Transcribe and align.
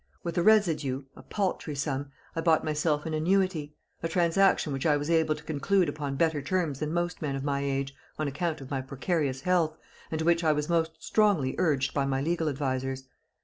With 0.23 0.33
the 0.33 0.41
residue 0.41 1.03
a 1.15 1.21
paltry 1.21 1.75
sum 1.75 2.09
I 2.35 2.41
bought 2.41 2.65
myself 2.65 3.05
an 3.05 3.13
annuity; 3.13 3.75
a 4.01 4.07
transaction 4.09 4.73
which 4.73 4.87
I 4.87 4.97
was 4.97 5.11
able 5.11 5.35
to 5.35 5.43
conclude 5.43 5.87
upon 5.89 6.15
better 6.15 6.41
terms 6.41 6.79
than 6.79 6.91
most 6.91 7.21
men 7.21 7.35
of 7.35 7.43
my 7.43 7.59
age, 7.63 7.93
on 8.17 8.27
account 8.27 8.61
of 8.61 8.71
my 8.71 8.81
precarious 8.81 9.41
health, 9.41 9.77
and 10.09 10.17
to 10.17 10.25
which 10.25 10.43
I 10.43 10.53
was 10.53 10.67
most 10.67 10.93
strongly 10.97 11.53
urged 11.59 11.93
by 11.93 12.07
my 12.07 12.19
legal 12.19 12.49
advisers. 12.49 13.03